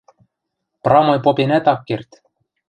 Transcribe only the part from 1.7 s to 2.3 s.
ак керд.